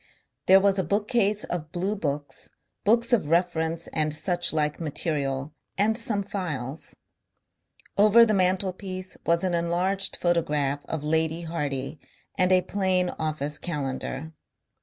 There 0.47 0.59
was 0.59 0.79
a 0.79 0.83
bookcase 0.83 1.43
of 1.43 1.71
bluebooks, 1.71 2.49
books 2.83 3.13
of 3.13 3.29
reference 3.29 3.85
and 3.93 4.11
suchlike 4.11 4.79
material, 4.79 5.53
and 5.77 5.95
some 5.95 6.23
files. 6.23 6.95
Over 7.99 8.25
the 8.25 8.33
mantelpiece 8.33 9.15
was 9.27 9.43
an 9.43 9.53
enlarged 9.53 10.15
photograph 10.15 10.83
of 10.87 11.03
Lady 11.03 11.41
Hardy 11.41 11.99
and 12.35 12.51
a 12.51 12.63
plain 12.63 13.09
office 13.19 13.59
calendar. 13.59 14.33